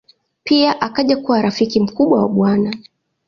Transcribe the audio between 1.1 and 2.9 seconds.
kuwa rafiki mkubwa wa Bw.